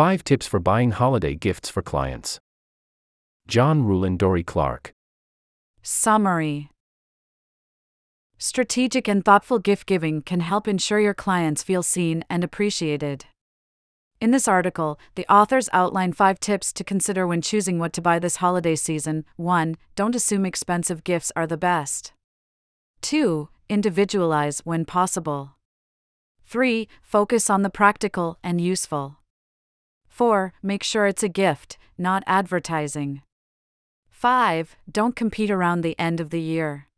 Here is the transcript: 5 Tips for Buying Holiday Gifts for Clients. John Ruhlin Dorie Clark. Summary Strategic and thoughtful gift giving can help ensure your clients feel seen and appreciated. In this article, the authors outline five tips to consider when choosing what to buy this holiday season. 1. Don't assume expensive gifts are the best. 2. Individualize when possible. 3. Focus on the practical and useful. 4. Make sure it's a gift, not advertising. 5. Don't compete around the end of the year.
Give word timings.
5 0.00 0.24
Tips 0.24 0.46
for 0.46 0.58
Buying 0.58 0.92
Holiday 0.92 1.34
Gifts 1.34 1.68
for 1.68 1.82
Clients. 1.82 2.38
John 3.46 3.82
Ruhlin 3.82 4.16
Dorie 4.16 4.42
Clark. 4.42 4.94
Summary 5.82 6.70
Strategic 8.38 9.06
and 9.06 9.22
thoughtful 9.22 9.58
gift 9.58 9.86
giving 9.86 10.22
can 10.22 10.40
help 10.40 10.66
ensure 10.66 11.00
your 11.00 11.12
clients 11.12 11.62
feel 11.62 11.82
seen 11.82 12.24
and 12.30 12.42
appreciated. 12.42 13.26
In 14.22 14.30
this 14.30 14.48
article, 14.48 14.98
the 15.16 15.30
authors 15.30 15.68
outline 15.70 16.14
five 16.14 16.40
tips 16.40 16.72
to 16.72 16.82
consider 16.82 17.26
when 17.26 17.42
choosing 17.42 17.78
what 17.78 17.92
to 17.92 18.00
buy 18.00 18.18
this 18.18 18.36
holiday 18.36 18.76
season. 18.76 19.26
1. 19.36 19.76
Don't 19.96 20.16
assume 20.16 20.46
expensive 20.46 21.04
gifts 21.04 21.30
are 21.36 21.46
the 21.46 21.58
best. 21.58 22.14
2. 23.02 23.50
Individualize 23.68 24.60
when 24.60 24.86
possible. 24.86 25.56
3. 26.46 26.88
Focus 27.02 27.50
on 27.50 27.60
the 27.60 27.68
practical 27.68 28.38
and 28.42 28.62
useful. 28.62 29.19
4. 30.20 30.52
Make 30.62 30.82
sure 30.82 31.06
it's 31.06 31.22
a 31.22 31.30
gift, 31.30 31.78
not 31.96 32.22
advertising. 32.26 33.22
5. 34.10 34.76
Don't 34.92 35.16
compete 35.16 35.50
around 35.50 35.80
the 35.80 35.98
end 35.98 36.20
of 36.20 36.28
the 36.28 36.42
year. 36.42 36.89